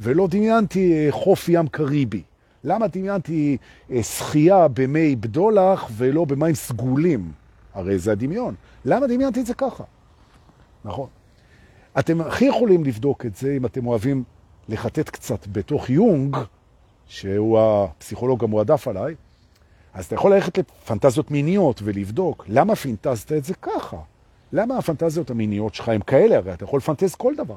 [0.00, 2.22] ולא דמיינתי אה, חוף ים קריבי?
[2.64, 3.56] למה דמיינתי
[3.90, 7.32] אה, שחייה במי בדולח ולא במים סגולים?
[7.74, 8.54] הרי זה הדמיון.
[8.84, 9.84] למה דמיינתי את זה ככה?
[10.84, 11.08] נכון.
[11.98, 14.24] אתם הכי יכולים לבדוק את זה אם אתם אוהבים
[14.68, 16.36] לחטט קצת בתוך יונג,
[17.08, 19.14] שהוא הפסיכולוג המועדף עליי,
[19.94, 23.96] אז אתה יכול ללכת לפנטזיות מיניות ולבדוק למה פינטזת את זה ככה.
[24.52, 26.36] למה הפנטזיות המיניות שלך הם כאלה?
[26.36, 27.56] הרי אתה יכול לפנטז כל דבר.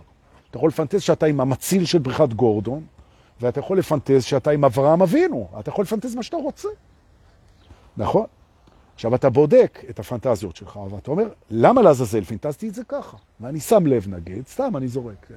[0.49, 2.83] אתה יכול לפנטז שאתה עם המציל של בריכת גורדון,
[3.41, 6.67] ואתה יכול לפנטז שאתה עם אברהם אבינו, אתה יכול לפנטז מה שאתה רוצה.
[7.97, 8.25] נכון?
[8.95, 13.17] עכשיו, אתה בודק את הפנטזיות שלך, ואתה אומר, למה לעזאזל פינטזתי את זה ככה?
[13.39, 15.31] ואני שם לב, נגיד, סתם, אני זורק.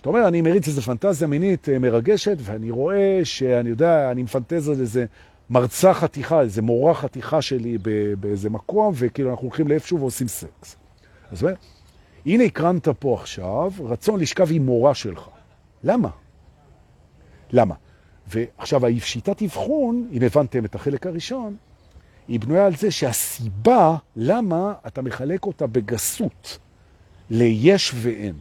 [0.00, 4.68] אתה אומר, אני מריץ איזו פנטזיה מינית אה, מרגשת, ואני רואה שאני יודע, אני מפנטז
[4.68, 5.06] על איזה
[5.50, 7.78] מרצה חתיכה, איזה מורה חתיכה שלי
[8.20, 10.76] באיזה מקום, וכאילו אנחנו הולכים לאיפשהו ועושים סקס.
[11.30, 11.54] אז אומר,
[12.26, 15.28] הנה הקרנת פה עכשיו רצון לשכב עם מורה שלך.
[15.84, 16.08] למה?
[17.52, 17.74] למה?
[18.26, 21.56] ועכשיו, שיטת אבחון, אם הבנתם את החלק הראשון,
[22.28, 26.58] היא בנויה על זה שהסיבה למה אתה מחלק אותה בגסות
[27.30, 28.34] ליש ואין,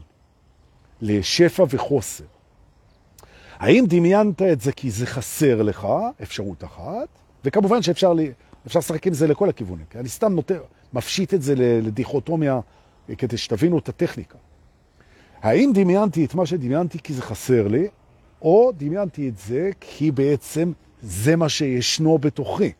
[1.02, 2.24] לשפע וחוסר.
[3.58, 5.88] האם דמיינת את זה כי זה חסר לך,
[6.24, 7.08] אפשרות אחת,
[7.46, 8.32] וכמובן שאפשר לי,
[8.68, 12.60] אפשר לשחק עם זה לכל הכיוונים, כי אני סתם נותר, מפשיט את זה לדיכוטומיה
[13.18, 14.38] כדי שתבינו את הטכניקה.
[15.42, 17.88] האם דמיינתי את מה שדמיינתי כי זה חסר לי,
[18.42, 22.72] או דמיינתי את זה כי בעצם זה מה שישנו בתוכי.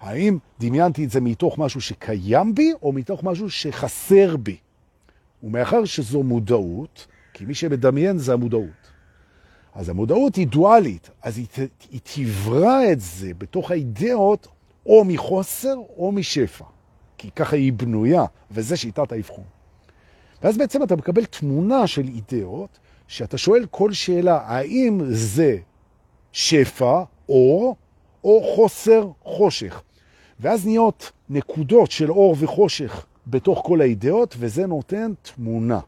[0.00, 4.56] האם דמיינתי את זה מתוך משהו שקיים בי, או מתוך משהו שחסר בי?
[5.42, 7.06] ומאחר שזו מודעות,
[7.38, 8.92] כי מי שמדמיין זה המודעות.
[9.74, 11.46] אז המודעות היא דואלית, אז היא,
[11.90, 14.48] היא תברא את זה בתוך האידאות
[14.86, 16.64] או מחוסר או משפע.
[17.18, 19.44] כי ככה היא בנויה, וזה שיטת האבחון.
[20.42, 25.58] ואז בעצם אתה מקבל תמונה של אידאות, שאתה שואל כל שאלה, האם זה
[26.32, 27.76] שפע, אור,
[28.24, 29.82] או חוסר, חושך.
[30.40, 35.80] ואז נהיות נקודות של אור וחושך בתוך כל האידאות, וזה נותן תמונה.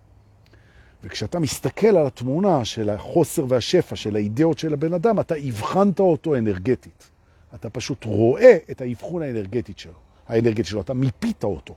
[1.04, 6.36] וכשאתה מסתכל על התמונה של החוסר והשפע של האידאות של הבן אדם, אתה הבחנת אותו
[6.36, 7.10] אנרגטית.
[7.54, 9.92] אתה פשוט רואה את האבחון האנרגטית שלו,
[10.28, 11.74] האנרגטית שלו, אתה מיפית אותו.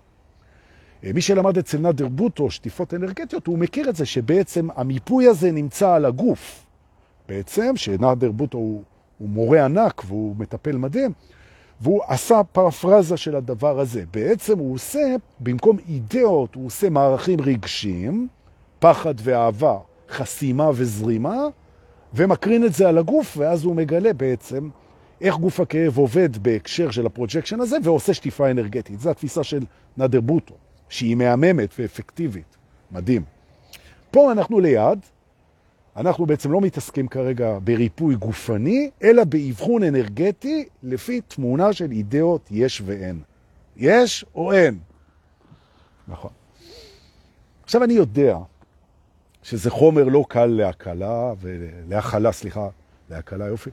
[1.04, 5.94] מי שלמד אצל נדר בוטו שטיפות אנרגטיות, הוא מכיר את זה שבעצם המיפוי הזה נמצא
[5.94, 6.66] על הגוף.
[7.30, 8.84] בעצם, שנדר בוטו הוא,
[9.18, 11.12] הוא מורה ענק והוא מטפל מדהים,
[11.82, 14.04] והוא עשה פרפרזה של הדבר הזה.
[14.14, 18.28] בעצם הוא עושה, במקום אידאות, הוא עושה מערכים רגשיים,
[18.84, 19.78] פחד ואהבה,
[20.10, 21.38] חסימה וזרימה,
[22.14, 24.70] ומקרין את זה על הגוף, ואז הוא מגלה בעצם
[25.22, 29.00] איך גוף הכאב עובד בהקשר של ה projection הזה, ועושה שטיפה אנרגטית.
[29.00, 29.64] זו התפיסה של
[29.98, 30.56] נדר בוטו.
[30.90, 32.58] שהיא מהממת ואפקטיבית.
[32.92, 33.24] מדהים.
[34.12, 35.00] פה אנחנו ליד,
[35.96, 42.82] אנחנו בעצם לא מתעסקים כרגע בריפוי גופני, אלא באבחון אנרגטי לפי תמונה של אידאות יש
[42.86, 43.22] ואין.
[43.78, 44.78] יש או אין?
[46.08, 46.32] נכון.
[47.64, 48.38] עכשיו אני יודע
[49.44, 51.34] שזה חומר לא קל להקלה,
[51.90, 52.68] להכלה, סליחה,
[53.10, 53.70] להקלה יופי,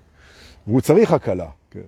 [0.67, 1.81] והוא צריך הקלה, כן.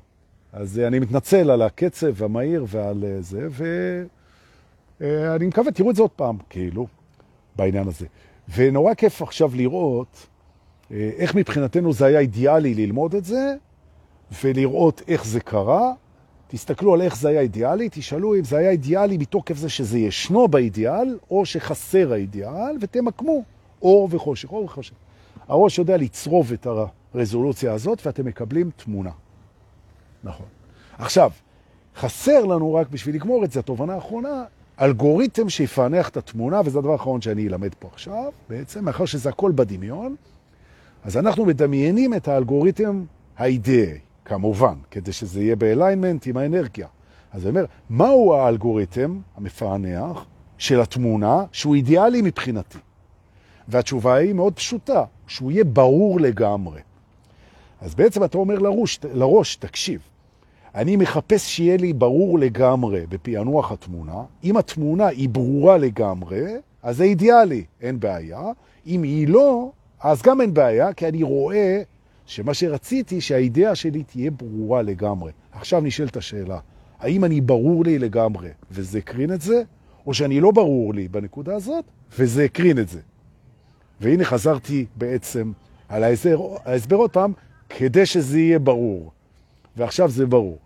[0.53, 3.65] אז אני מתנצל על הקצב המהיר ועל זה, ו...
[5.03, 6.87] אה, מקווה, תראו את זה עוד פעם, כאילו,
[7.57, 8.07] בעניין הזה.
[8.57, 10.27] ונורא כיף עכשיו לראות
[10.93, 13.55] אה, איך מבחינתנו זה היה אידיאלי ללמוד את זה,
[14.45, 15.93] ולראות איך זה קרה.
[16.49, 20.49] תסתכלו על איך זה היה אידיאלי, תשאלו אם זה היה אידיאלי מתוקף זה שזה ישנו
[20.49, 23.43] באידיאל, או שחסר האידיאל, ותמקמו
[23.83, 24.95] אור וחושך, אור וחושך.
[25.49, 26.67] הראש יודע לצרוב את
[27.15, 29.11] הרזולוציה הזאת, ואתם מקבלים תמונה.
[30.25, 30.47] נכון.
[30.99, 31.31] עכשיו,
[31.97, 34.45] חסר לנו רק בשביל לגמור את זה, התובנה האחרונה,
[34.81, 39.53] אלגוריתם שיפענח את התמונה, וזה הדבר האחרון שאני אלמד פה עכשיו, בעצם, מאחר שזה הכל
[39.55, 40.17] בדמיון,
[41.05, 43.05] אז אנחנו מדמיינים את האלגוריתם
[43.37, 46.87] האידאי, כמובן, כדי שזה יהיה באליינמנט עם האנרגיה.
[47.33, 50.25] אז אני אומר, מהו האלגוריתם המפענח
[50.59, 52.79] של התמונה שהוא אידיאלי מבחינתי?
[53.69, 56.81] והתשובה היא מאוד פשוטה, שהוא יהיה ברור לגמרי.
[57.81, 60.01] אז בעצם אתה אומר לראש, לראש תקשיב,
[60.75, 64.23] אני מחפש שיהיה לי ברור לגמרי בפענוח התמונה.
[64.45, 66.43] אם התמונה היא ברורה לגמרי,
[66.83, 68.43] אז זה אידיאלי, אין בעיה.
[68.87, 69.71] אם היא לא,
[70.01, 71.83] אז גם אין בעיה, כי אני רואה
[72.27, 75.33] שמה שרציתי, שהאידאה שלי תהיה ברורה לגמרי.
[75.53, 76.59] עכשיו נשאלת השאלה,
[77.01, 79.63] האם אני ברור לי לגמרי וזה הקרין את זה,
[80.07, 81.85] או שאני לא ברור לי בנקודה הזאת
[82.19, 83.01] וזה הקרין את זה.
[84.03, 85.53] והנה חזרתי בעצם
[85.89, 87.33] על ההסבר, ההסבר עוד פעם,
[87.69, 89.13] כדי שזה יהיה ברור.
[89.77, 90.59] ועכשיו זה ברור.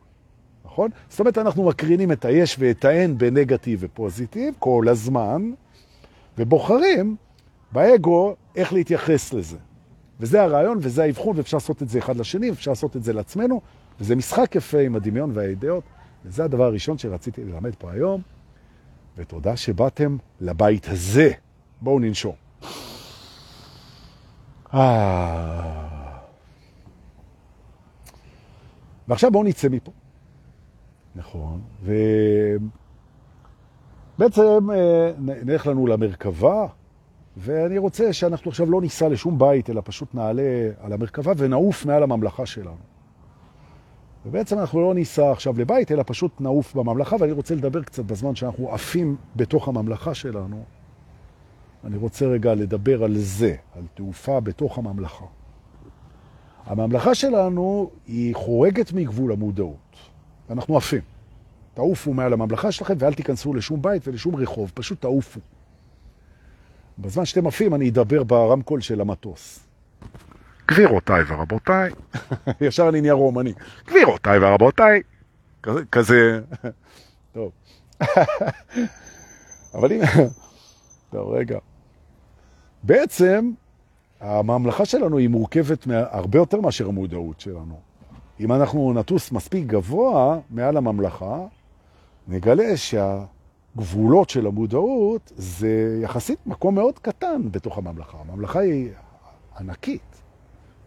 [0.64, 0.90] נכון?
[1.09, 5.51] זאת אומרת, אנחנו מקרינים את היש ואת האין בנגטיב ופוזיטיב כל הזמן,
[6.38, 7.16] ובוחרים
[7.72, 9.57] באגו איך להתייחס לזה.
[10.20, 13.61] וזה הרעיון וזה האבחון, ואפשר לעשות את זה אחד לשני, ואפשר לעשות את זה לעצמנו,
[14.01, 15.85] וזה משחק יפה עם הדמיון והאידאות,
[16.25, 18.20] וזה הדבר הראשון שרציתי ללמד פה היום,
[19.16, 21.31] ותודה שבאתם לבית הזה.
[21.81, 22.35] בואו ננשום.
[24.74, 25.76] אה...
[29.09, 29.92] ועכשיו בואו נצא מפה.
[31.16, 31.61] נכון,
[34.18, 36.66] ובעצם אה, נלך לנו למרכבה,
[37.37, 42.02] ואני רוצה שאנחנו עכשיו לא ניסע לשום בית, אלא פשוט נעלה על המרכבה ונעוף מעל
[42.02, 42.76] הממלכה שלנו.
[44.26, 48.35] ובעצם אנחנו לא ניסע עכשיו לבית, אלא פשוט נעוף בממלכה, ואני רוצה לדבר קצת בזמן
[48.35, 50.64] שאנחנו עפים בתוך הממלכה שלנו.
[51.84, 55.24] אני רוצה רגע לדבר על זה, על תעופה בתוך הממלכה.
[56.66, 59.96] הממלכה שלנו היא חורגת מגבול המודעות.
[60.50, 61.00] אנחנו עפים.
[61.74, 65.40] תעופו מעל הממלכה שלכם ואל תיכנסו לשום בית ולשום רחוב, פשוט תעופו.
[66.98, 69.66] בזמן שאתם עפים אני אדבר ברמקול של המטוס.
[70.68, 71.90] גבירותיי ורבותיי,
[72.60, 73.52] ישר אני נהיה רומני,
[73.86, 75.02] גבירותיי ורבותיי,
[75.62, 76.40] כזה, כזה,
[77.34, 77.52] טוב.
[79.74, 80.00] אבל אם,
[81.16, 81.59] טוב, רגע.
[82.83, 83.52] בעצם,
[84.20, 87.79] הממלכה שלנו היא מורכבת הרבה יותר מאשר המודעות שלנו.
[88.40, 91.46] אם אנחנו נטוס מספיק גבוה מעל הממלכה,
[92.29, 98.18] נגלה שהגבולות של המודעות זה יחסית מקום מאוד קטן בתוך הממלכה.
[98.18, 98.90] הממלכה היא
[99.59, 100.22] ענקית.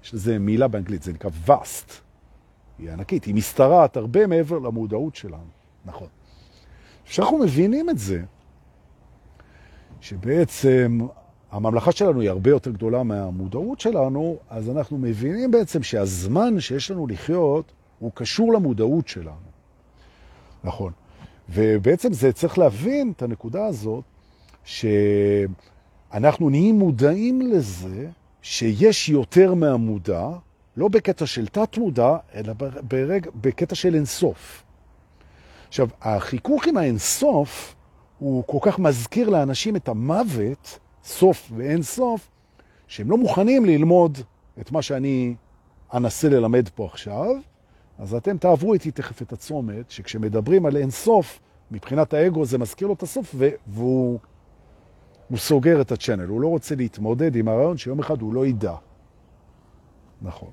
[0.03, 1.91] יש לזה מילה באנגלית, זה נקרא vast.
[2.79, 5.49] היא ענקית, היא מסתרעת הרבה מעבר למודעות שלנו.
[5.85, 6.07] נכון.
[7.05, 8.23] כשאנחנו מבינים את זה,
[10.01, 10.99] שבעצם
[11.51, 17.07] הממלכה שלנו היא הרבה יותר גדולה מהמודעות שלנו, אז אנחנו מבינים בעצם שהזמן שיש לנו
[17.07, 19.49] לחיות הוא קשור למודעות שלנו.
[20.63, 20.91] נכון.
[21.49, 24.03] ובעצם זה צריך להבין את הנקודה הזאת,
[24.63, 28.07] שאנחנו נהיים מודעים לזה
[28.41, 30.29] שיש יותר מהמודע,
[30.77, 34.63] לא בקטע של תת מודע, אלא ברג, בקטע של אינסוף.
[35.67, 37.75] עכשיו, החיכוך עם האינסוף
[38.19, 42.29] הוא כל כך מזכיר לאנשים את המוות, סוף ואין סוף,
[42.87, 44.17] שהם לא מוכנים ללמוד
[44.61, 45.35] את מה שאני
[45.93, 47.35] אנסה ללמד פה עכשיו,
[47.99, 51.39] אז אתם תעברו איתי תכף את הצומת, שכשמדברים על אין סוף,
[51.71, 53.35] מבחינת האגו זה מזכיר לו את הסוף,
[53.67, 54.19] והוא
[55.29, 56.27] הוא סוגר את הצ'אנל.
[56.27, 58.75] הוא לא רוצה להתמודד עם הרעיון שיום אחד הוא לא ידע.
[60.21, 60.49] נכון.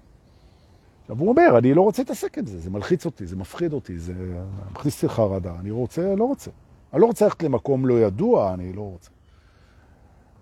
[1.03, 3.99] עכשיו הוא אומר, אני לא רוצה להתעסק עם זה, זה מלחיץ אותי, זה מפחיד אותי,
[3.99, 4.15] זה
[4.73, 6.51] מכניס לי חרדה, אני רוצה, לא רוצה.
[6.97, 9.11] אני לא רוצה ללכת למקום לא ידוע, אני לא רוצה.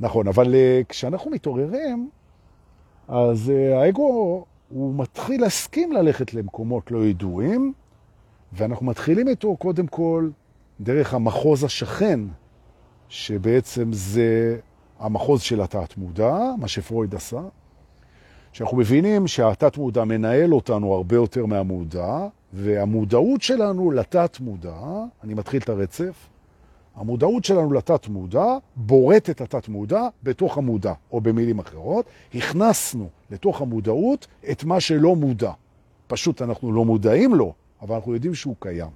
[0.00, 2.10] נכון, אבל אה, כשאנחנו מתעוררים,
[3.08, 7.72] אז אה, האגו, הוא מתחיל להסכים ללכת למקומות לא ידועים,
[8.52, 10.30] ואנחנו מתחילים איתו קודם כל
[10.80, 12.20] דרך המחוז השכן,
[13.08, 14.58] שבעצם זה
[14.98, 17.40] המחוז של התת-מודע, מה שפרויד עשה,
[18.52, 24.80] שאנחנו מבינים שהתת-מודע מנהל אותנו הרבה יותר מהמודע, והמודעות שלנו לתת-מודע,
[25.24, 26.28] אני מתחיל את הרצף,
[26.96, 28.44] המודעות שלנו לתת-מודע
[28.76, 35.52] בורט את התת-מודע בתוך המודע, או במילים אחרות, הכנסנו לתוך המודעות את מה שלא מודע.
[36.06, 37.52] פשוט אנחנו לא מודעים לו,
[37.82, 38.90] אבל אנחנו יודעים שהוא קיים.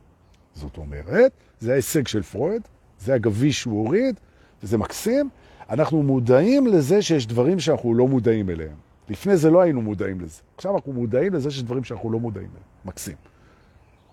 [0.54, 2.62] זאת אומרת, זה ההישג של פרויד,
[2.98, 4.20] זה הגביש שהוא הוריד,
[4.62, 5.28] וזה מקסים.
[5.70, 8.76] אנחנו מודעים לזה שיש דברים שאנחנו לא מודעים אליהם.
[9.08, 10.40] לפני זה לא היינו מודעים לזה.
[10.56, 12.64] עכשיו אנחנו מודעים לזה שיש דברים שאנחנו לא מודעים אליהם.
[12.84, 13.16] מקסים.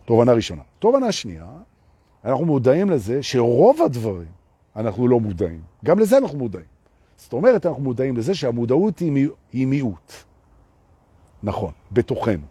[0.05, 0.61] תובנה ראשונה.
[0.79, 1.47] תובנה שנייה,
[2.25, 4.27] אנחנו מודעים לזה שרוב הדברים
[4.75, 5.61] אנחנו לא מודעים.
[5.85, 6.65] גם לזה אנחנו מודעים.
[7.17, 9.27] זאת אומרת, אנחנו מודעים לזה שהמודעות היא, מי...
[9.53, 10.13] היא מיעוט.
[11.43, 12.45] נכון, בתוכנו.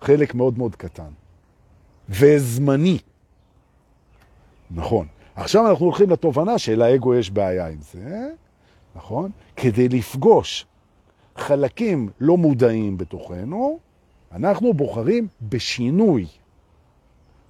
[0.00, 1.10] חלק מאוד מאוד קטן.
[2.08, 2.98] וזמני.
[4.70, 5.06] נכון.
[5.34, 8.30] עכשיו אנחנו הולכים לתובנה שלאגו יש בעיה עם זה,
[8.96, 9.30] נכון?
[9.56, 10.66] כדי לפגוש
[11.36, 13.78] חלקים לא מודעים בתוכנו,
[14.32, 16.26] אנחנו בוחרים בשינוי.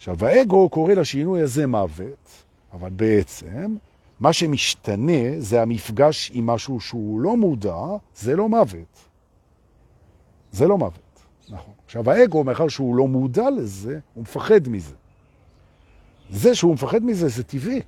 [0.01, 3.77] עכשיו, האגו קורא לשינוי הזה מוות, אבל בעצם
[4.21, 7.77] מה שמשתנה זה המפגש עם משהו שהוא לא מודע,
[8.17, 9.05] זה לא מוות.
[10.53, 11.75] זה לא מוות, נכון.
[11.87, 14.95] עכשיו, האגו, מאחר שהוא לא מודע לזה, הוא מפחד מזה.
[16.31, 17.81] זה שהוא מפחד מזה, זה טבעי.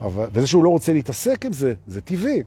[0.00, 2.42] אבל, וזה שהוא לא רוצה להתעסק עם זה, זה טבעי.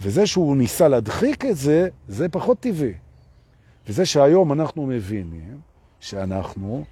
[0.00, 2.92] וזה שהוא ניסה להדחיק את זה, זה פחות טבעי.
[3.88, 5.60] וזה שהיום אנחנו מבינים
[6.00, 6.84] שאנחנו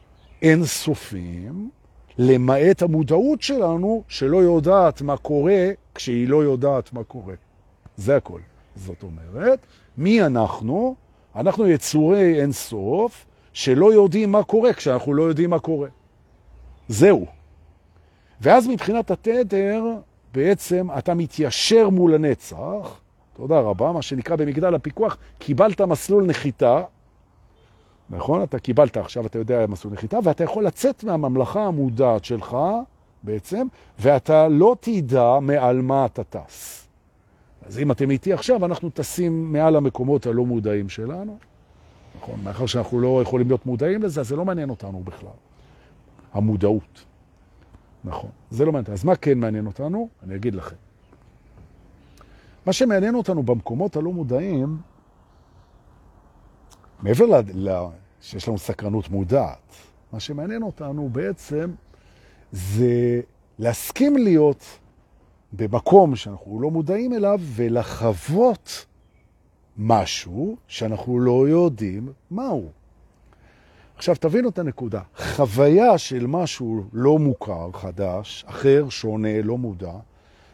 [0.45, 1.71] אינסופים,
[2.19, 7.35] למעט המודעות שלנו שלא יודעת מה קורה כשהיא לא יודעת מה קורה.
[7.97, 8.41] זה הכל.
[8.77, 9.67] זאת אומרת,
[9.99, 10.95] מי אנחנו?
[11.37, 15.89] אנחנו יצורי אינסוף שלא יודעים מה קורה כשאנחנו לא יודעים מה קורה.
[16.89, 17.27] זהו.
[18.41, 19.85] ואז מבחינת התדר,
[20.35, 23.01] בעצם אתה מתיישר מול הנצח,
[23.37, 26.83] תודה רבה, מה שנקרא במגדל הפיקוח, קיבלת מסלול נחיתה,
[28.11, 28.43] נכון?
[28.43, 32.57] אתה קיבלת עכשיו, אתה יודע מסלול נחיתה, ואתה יכול לצאת מהממלכה המודעת שלך
[33.23, 33.67] בעצם,
[33.99, 36.87] ואתה לא תדע מעל מה אתה טס.
[37.67, 41.39] אז אם אתם איתי עכשיו, אנחנו טסים מעל המקומות הלא מודעים שלנו,
[42.17, 42.41] נכון?
[42.43, 45.29] מאחר שאנחנו לא יכולים להיות מודעים לזה, זה לא מעניין אותנו בכלל.
[46.33, 47.05] המודעות.
[48.05, 48.93] נכון, זה לא מעניין.
[48.93, 50.09] אז מה כן מעניין אותנו?
[50.23, 50.77] אני אגיד לכם.
[52.67, 54.79] מה שמעניין אותנו במקומות הלא מודעים,
[57.03, 57.71] מעבר ל...
[58.21, 59.75] שיש לנו סקרנות מודעת,
[60.13, 61.71] מה שמעניין אותנו בעצם
[62.53, 63.21] זה
[63.59, 64.65] להסכים להיות
[65.53, 68.87] במקום שאנחנו לא מודעים אליו ולחוות
[69.77, 72.69] משהו שאנחנו לא יודעים מהו.
[73.97, 75.01] עכשיו תבינו את הנקודה.
[75.17, 79.93] חוויה של משהו לא מוכר, חדש, אחר, שונה, לא מודע,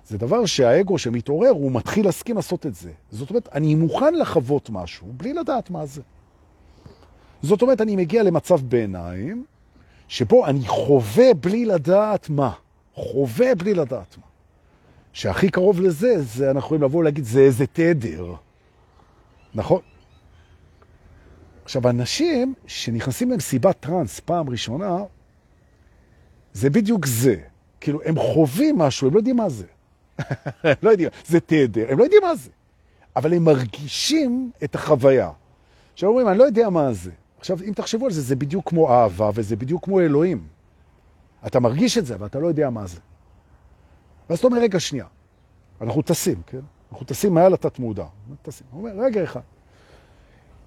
[0.07, 2.93] זה דבר שהאגו שמתעורר, הוא מתחיל להסכים לעשות את זה.
[3.11, 6.03] זאת אומרת, אני מוכן לחוות משהו בלי לדעת מה זה.
[7.43, 9.45] זאת אומרת, אני מגיע למצב ביניים,
[10.09, 12.53] שבו אני חווה בלי לדעת מה.
[12.95, 14.25] חווה בלי לדעת מה.
[15.13, 18.35] שהכי קרוב לזה, זה אנחנו יכולים לבוא ולהגיד, זה איזה תדר.
[19.55, 19.81] נכון?
[21.65, 24.97] עכשיו, אנשים שנכנסים למסיבת טרנס פעם ראשונה,
[26.53, 27.37] זה בדיוק זה.
[27.81, 29.67] כאילו, הם חווים משהו, הם לא יודעים מה זה.
[30.83, 32.51] לא יודעים, זה תדר, הם לא יודעים מה זה.
[33.17, 35.31] אבל הם מרגישים את החוויה.
[35.93, 37.11] עכשיו אומרים, אני לא יודע מה זה.
[37.41, 40.47] עכשיו, אם תחשבו על זה, זה בדיוק כמו אהבה, וזה בדיוק כמו אלוהים.
[41.47, 43.01] אתה מרגיש את זה, אבל אתה לא יודע מה זה.
[44.31, 45.07] ואז אתה אומר, רגע, שנייה.
[45.81, 46.61] אנחנו טסים, כן?
[46.93, 48.05] אנחנו טסים מעל התת מודע.
[48.43, 48.67] טסים.
[48.71, 49.41] הוא אומר, רגע אחד.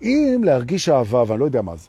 [0.02, 1.88] אם להרגיש אהבה, ואני לא יודע מה זה,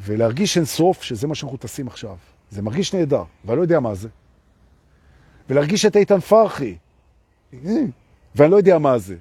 [0.00, 2.16] ולהרגיש אין סוף, שזה מה שאנחנו טסים עכשיו,
[2.50, 4.08] זה מרגיש נהדר, ואני לא יודע מה זה,
[5.48, 6.76] ולהרגיש את איתן פרחי,
[8.34, 9.16] ואני לא יודע מה זה,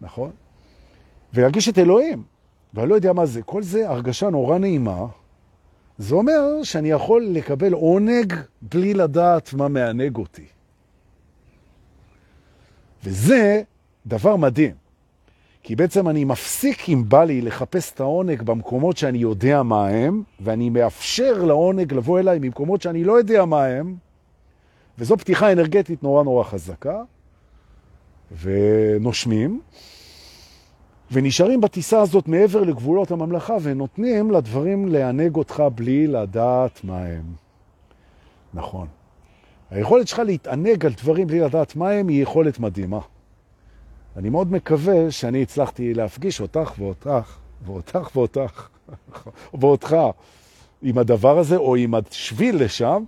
[0.00, 0.30] נכון?
[1.34, 2.22] ולהרגיש את אלוהים,
[2.74, 3.42] ואני לא יודע מה זה.
[3.42, 5.06] כל זה הרגשה נורא נעימה.
[5.98, 10.46] זה אומר שאני יכול לקבל עונג בלי לדעת מה מענג אותי.
[13.04, 13.62] וזה
[14.06, 14.74] דבר מדהים.
[15.62, 20.22] כי בעצם אני מפסיק אם בא לי לחפש את העונג במקומות שאני יודע מה הם,
[20.40, 23.96] ואני מאפשר לעונג לבוא אליי ממקומות שאני לא יודע מה הם,
[24.98, 27.02] וזו פתיחה אנרגטית נורא נורא חזקה,
[28.42, 29.60] ונושמים,
[31.10, 37.24] ונשארים בטיסה הזאת מעבר לגבולות הממלכה, ונותנים לדברים לענג אותך בלי לדעת מה הם.
[38.54, 38.86] נכון.
[39.70, 43.00] היכולת שלך להתענג על דברים בלי לדעת מה הם היא יכולת מדהימה.
[44.16, 47.36] אני מאוד מקווה שאני הצלחתי להפגיש אותך ואותך,
[47.66, 48.68] ואותך ואותך,
[49.60, 49.96] ואותך,
[50.82, 53.04] עם הדבר הזה, או עם השביל לשם,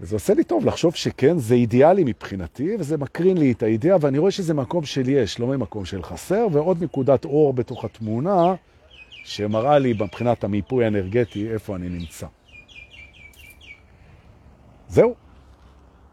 [0.00, 4.18] וזה עושה לי טוב לחשוב שכן, זה אידיאלי מבחינתי, וזה מקרין לי את האידאה, ואני
[4.18, 8.54] רואה שזה מקום של יש, לא ממקום של חסר, ועוד נקודת אור בתוך התמונה,
[9.24, 12.26] שמראה לי מבחינת המיפוי האנרגטי איפה אני נמצא.
[14.88, 15.14] זהו.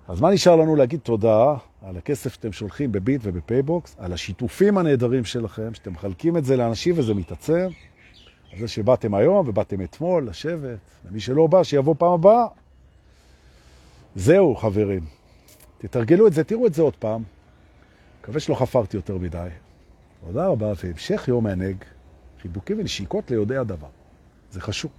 [0.07, 4.77] אז מה נשאר לנו להגיד תודה על הכסף שאתם שולחים בביט וב PayBox, על השיתופים
[4.77, 7.67] הנהדרים שלכם, שאתם מחלקים את זה לאנשים וזה מתעצם,
[8.53, 12.45] על זה שבאתם היום ובאתם אתמול לשבת, ומי שלא בא, שיבוא פעם הבאה.
[14.15, 15.05] זהו, חברים.
[15.77, 17.23] תתרגלו את זה, תראו את זה עוד פעם.
[18.21, 19.47] מקווה שלא חפרתי יותר מדי.
[20.25, 21.75] תודה רבה, והמשך יום מענג,
[22.41, 23.87] חיבוקים ונשיקות ליודעי הדבר.
[24.51, 24.91] זה חשוב.